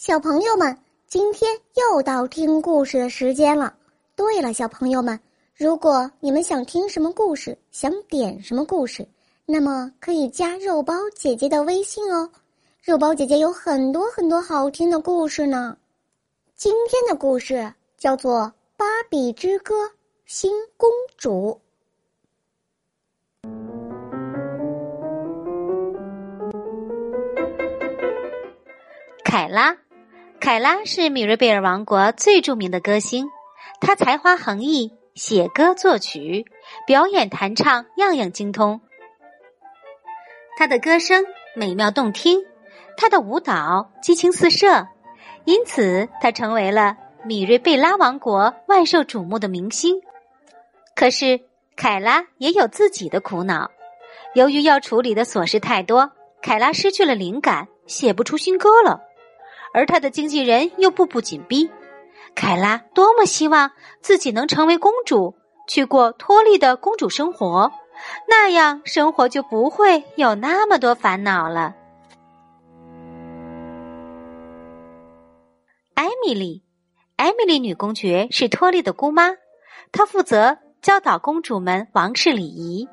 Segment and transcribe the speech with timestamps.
[0.00, 0.74] 小朋友们，
[1.06, 3.74] 今天又到听故事的时间了。
[4.16, 5.20] 对了，小朋友们，
[5.54, 9.06] 如果你们想听什么故事，想点什么故事，
[9.44, 12.26] 那么可以加肉包姐姐的微信哦。
[12.82, 15.76] 肉包姐姐有很多很多好听的故事呢。
[16.54, 18.40] 今天的故事叫做
[18.78, 19.74] 《芭比之歌：
[20.24, 20.88] 新公
[21.18, 21.60] 主》。
[29.22, 29.76] 凯拉。
[30.40, 33.28] 凯拉是米瑞贝尔王国最著名的歌星，
[33.78, 36.46] 她才华横溢，写歌作曲、
[36.86, 38.80] 表演弹唱样样精通。
[40.56, 42.40] 她的歌声美妙动听，
[42.96, 44.88] 她的舞蹈激情四射，
[45.44, 50.00] 因此她成为了米瑞贝拉王国万受瞩目的明星。
[50.96, 51.40] 可是
[51.76, 53.70] 凯拉也有自己的苦恼，
[54.34, 59.02] 由于要处理的琐事太多，凯拉失去了灵感，写不出新歌了。
[59.72, 61.70] 而他的经纪人又步步紧逼，
[62.34, 65.34] 凯拉多么希望自己能成为公主，
[65.68, 67.72] 去过托利的公主生活，
[68.28, 71.74] 那样生活就不会有那么多烦恼了。
[75.94, 76.64] 艾米丽，
[77.16, 79.30] 艾米丽女公爵是托利的姑妈，
[79.92, 82.88] 她负责教导公主们王室礼仪。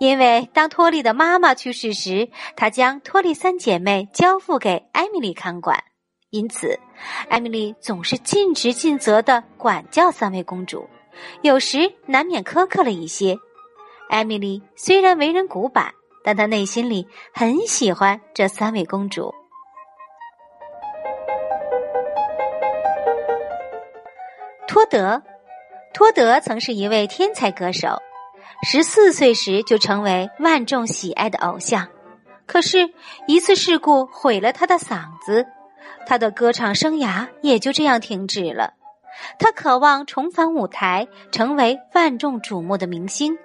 [0.00, 5.84] 因为当托利的妈妈去世时，她将托利三姐妹交付给艾米丽看管。
[6.30, 6.78] 因此，
[7.28, 10.88] 艾米丽总是尽职尽责的管教三位公主，
[11.42, 13.36] 有时难免苛刻了一些。
[14.08, 19.34] 艾米丽虽然为人古板，但她内心里很喜欢这三位公主。
[24.68, 25.20] 托德，
[25.92, 27.98] 托德曾是一位天才歌手，
[28.62, 31.88] 十四岁时就成为万众喜爱的偶像，
[32.46, 32.88] 可是，
[33.26, 35.44] 一次事故毁了他的嗓子。
[36.06, 38.74] 他的歌唱生涯也就这样停止了。
[39.38, 43.36] 他渴望重返舞台，成为万众瞩目的明星。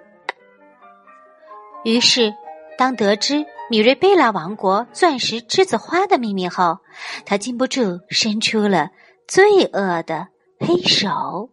[1.84, 2.34] 于是，
[2.78, 6.78] 当得知米瑞贝拉王国钻石栀子花的秘密后，
[7.24, 8.90] 他禁不住伸出了
[9.28, 10.28] 罪恶的
[10.58, 11.50] 黑手。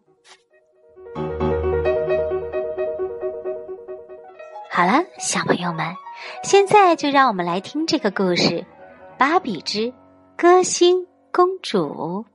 [4.70, 5.86] 好了，小朋友们，
[6.44, 8.50] 现在就让我们来听这个故事
[9.18, 9.80] 《芭比之》。
[10.44, 12.26] 歌星公主，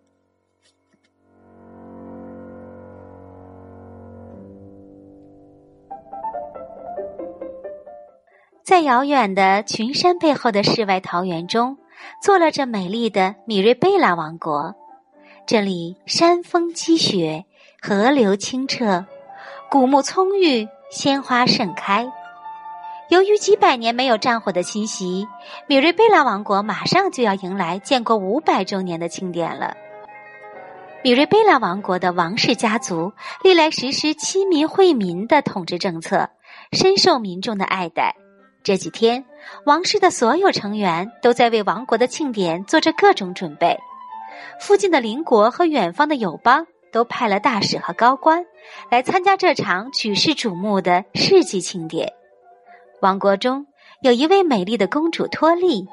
[8.65, 11.77] 在遥远的群山背后的世外桃源中，
[12.23, 14.75] 坐落着美丽的米瑞贝拉王国。
[15.47, 17.45] 这里山峰积雪，
[17.83, 19.05] 河流清澈，
[19.71, 22.11] 古木葱郁，鲜花盛开。
[23.09, 25.27] 由于几百年没有战火的侵袭，
[25.67, 29.75] 米瑞贝拉王国马上就要迎来建国五百周年的庆典了。
[31.03, 33.11] 米瑞贝拉王国的王室家族
[33.43, 36.29] 历来实施亲民惠民的统治政策，
[36.73, 38.15] 深受民众的爱戴。
[38.63, 39.25] 这几天，
[39.65, 43.79] 王室的所有成员都在为王国的庆典做着各种准备。
[44.61, 48.45] 附近的邻国和远方的友邦都派了大使和高官
[48.91, 52.13] 来参加这场举世瞩目的世纪庆典。
[53.00, 53.66] 王国中
[54.03, 55.86] 有一位美丽的公主托利，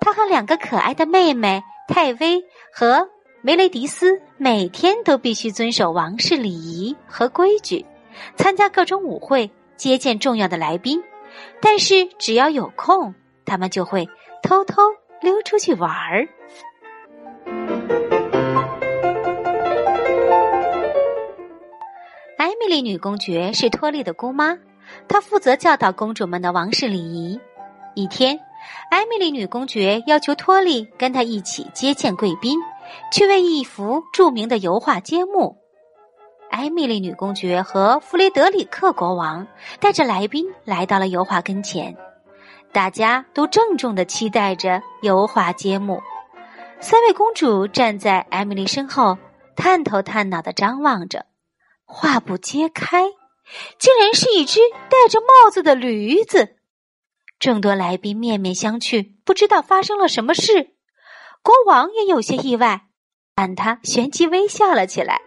[0.00, 3.08] 她和两个可爱的妹妹泰薇和
[3.42, 7.84] 梅雷迪斯每天都必须遵守王室礼仪和规矩，
[8.36, 11.02] 参加各种舞会，接见重要的来宾。
[11.60, 14.08] 但是只要有空，他们就会
[14.42, 14.82] 偷偷
[15.20, 16.26] 溜出去玩儿。
[22.38, 24.56] 艾米丽女公爵是托利的姑妈。
[25.08, 27.40] 她负责教导公主们的王室礼仪。
[27.94, 28.38] 一天，
[28.90, 32.58] 艾米丽女公爵要求托利跟她一起接见贵宾，
[33.12, 35.56] 去为一幅著名的油画揭幕。
[36.50, 39.46] 艾米丽女公爵和弗雷德里克国王
[39.80, 41.96] 带着来宾来到了油画跟前，
[42.72, 46.02] 大家都郑重的期待着油画揭幕。
[46.80, 49.18] 三位公主站在艾米丽身后，
[49.56, 51.24] 探头探脑的张望着，
[51.84, 53.04] 画布揭开。
[53.78, 54.60] 竟然是一只
[54.90, 56.56] 戴着帽子的驴子！
[57.38, 60.74] 众多来宾面面相觑，不知道发生了什么事。
[61.42, 62.86] 国王也有些意外，
[63.34, 65.20] 但他旋即微笑了起来。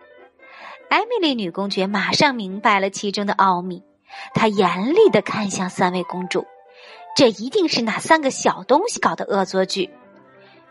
[0.90, 3.84] 艾米丽女公爵马上明白了其中的奥秘，
[4.34, 6.46] 她严厉的看向三位公主
[7.16, 9.92] ：“这一定是那三个小东西搞的恶作剧。”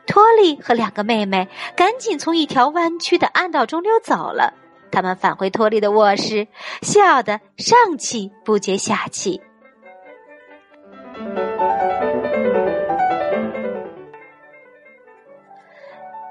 [0.09, 4.55] 托利和两个妹妹赶紧从一条弯曲的暗道中溜走了。
[4.91, 6.49] 他们返回托利的卧室，
[6.83, 9.41] 笑得上气不接下气。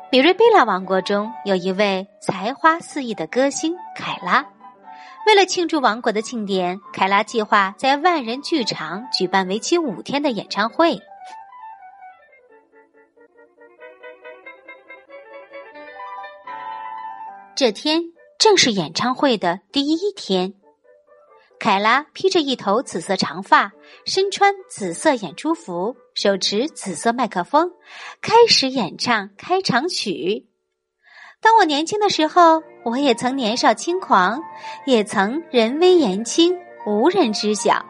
[0.09, 4.45] 米瑞贝拉王国中有一位才华四溢的歌星凯拉。
[5.27, 10.98] 为了庆祝王国的庆典，凯拉计划在万人剧场举办为期五天的演唱会。
[17.54, 18.01] 这天
[18.38, 20.54] 正是演唱会的第一天。
[21.60, 23.72] 凯拉披着一头紫色长发，
[24.06, 27.72] 身穿紫色演出服，手持紫色麦克风，
[28.22, 30.48] 开始演唱开场曲。
[31.42, 34.44] 当我年轻的时候，我也曾年少轻狂，
[34.86, 36.56] 也曾人微言轻，
[36.86, 37.83] 无人知晓。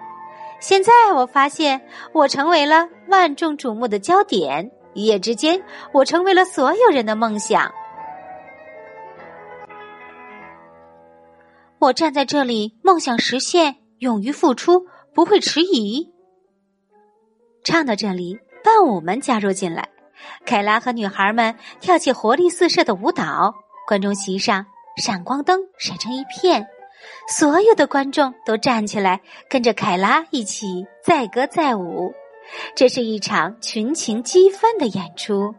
[0.62, 1.82] 现在我发现，
[2.14, 4.72] 我成为了万众瞩目的焦点。
[4.94, 5.62] 一夜之间，
[5.92, 7.72] 我成为了所有人的梦想。
[11.80, 16.12] 我站在这里，梦想实现，勇于付出，不会迟疑。
[17.64, 19.88] 唱到这里，伴舞们加入进来，
[20.44, 23.54] 凯拉和女孩们跳起活力四射的舞蹈。
[23.88, 24.66] 观众席上
[24.98, 26.68] 闪光灯闪成一片，
[27.30, 32.12] 所有的观众都站起来，跟着凯拉一起载歌载舞。
[32.76, 35.54] 这是一场群情激奋的演出。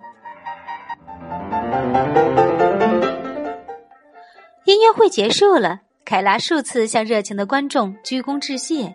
[4.65, 5.83] 音乐会结束了。
[6.09, 8.95] 凯拉数次向热情的观众鞠躬致谢，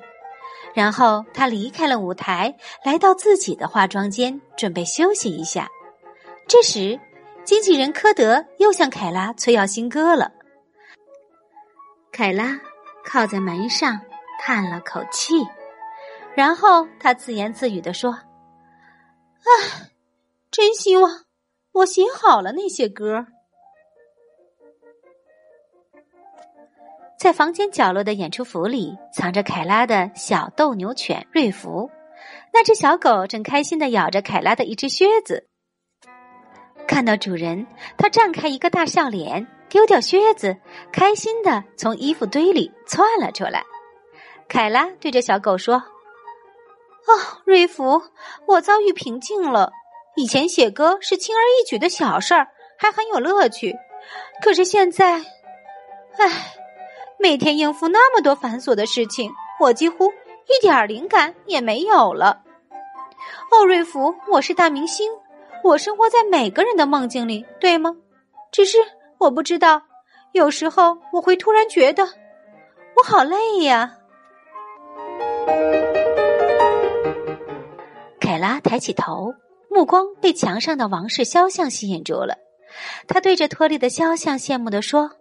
[0.73, 5.69] 然后他离开了舞台，来到自己的化妆间，准备休息一下。
[6.47, 6.99] 这时，
[7.43, 10.31] 经纪人科德又向凯拉催要新歌了。
[12.11, 12.59] 凯拉
[13.05, 14.01] 靠在门上，
[14.39, 15.35] 叹了口气，
[16.33, 18.11] 然后他自言自语的说
[19.45, 19.91] ：“唉，
[20.49, 21.25] 真希望
[21.73, 23.27] 我写好了那些歌。”
[27.17, 31.89] 在房间角落的演出服里，藏着凯拉的小斗牛犬瑞福。
[32.51, 35.47] 那只小狗正开心的咬着凯拉的一只靴子。
[36.85, 37.65] 看到主人，
[37.97, 40.57] 它绽开一个大笑脸，丢掉靴子，
[40.91, 43.63] 开心的从衣服堆里窜了出来。
[44.49, 45.75] 凯拉对着小狗说
[47.07, 48.01] ：“哦，瑞福，
[48.47, 49.71] 我遭遇瓶颈了。
[50.15, 53.73] 以前写歌是轻而易举的小事儿，还很有乐趣。
[54.43, 55.23] 可是现在，
[56.17, 56.55] 唉。”
[57.23, 62.43] 每天应付那么多繁琐的事情，我几乎一点灵感也没有了。
[63.49, 65.09] 奥，瑞弗，我是大明星，
[65.63, 67.95] 我生活在每个人的梦境里，对吗？
[68.51, 68.77] 只是
[69.19, 69.81] 我不知道，
[70.33, 73.95] 有时候我会突然觉得我好累呀。
[78.19, 79.33] 凯拉抬起头，
[79.69, 82.35] 目光被墙上的王室肖像吸引住了。
[83.07, 85.11] 他对着托利的肖像羡慕的说：“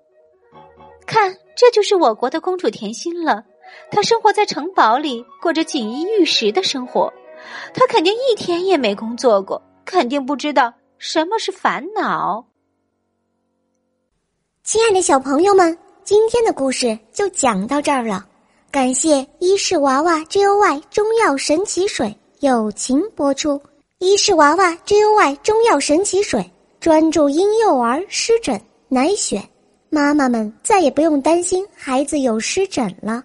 [1.07, 3.45] 看。”这就是我国的公主甜心了，
[3.91, 7.13] 她生活在城堡里，过着锦衣玉食的生活。
[7.75, 12.45] 她肯定一天也没工作过，肯定不知道什么是烦恼。
[14.65, 18.27] 亲爱的小朋友们，今天的故事就讲到这儿了。
[18.71, 23.61] 感谢伊氏娃娃 J O Y 中药神奇水友情播出。
[23.99, 26.51] 伊氏娃娃 J O Y 中药神奇水
[26.81, 28.59] 专注婴幼儿湿疹，
[28.89, 29.47] 奶选。
[29.95, 33.23] 妈妈们再也不用担心孩子有湿疹了。